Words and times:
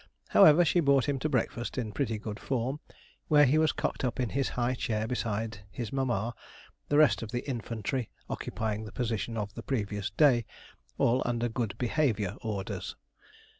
However, 0.29 0.65
she 0.65 0.79
brought 0.79 1.07
him 1.07 1.19
to 1.19 1.29
breakfast 1.29 1.77
in 1.77 1.91
pretty 1.91 2.17
good 2.17 2.39
form, 2.39 2.79
where 3.27 3.45
he 3.45 3.59
was 3.59 3.71
cocked 3.71 4.03
up 4.03 4.19
in 4.19 4.29
his 4.29 4.49
high 4.49 4.73
chair 4.73 5.05
beside 5.07 5.59
his 5.69 5.93
mamma, 5.93 6.33
the 6.89 6.97
rest 6.97 7.21
of 7.21 7.29
the 7.31 7.47
infantry 7.47 8.09
occupying 8.27 8.85
the 8.85 8.91
position 8.91 9.37
of 9.37 9.53
the 9.53 9.61
previous 9.61 10.09
day, 10.09 10.43
all 10.97 11.21
under 11.23 11.47
good 11.47 11.77
behaviour 11.77 12.35
orders. 12.41 12.95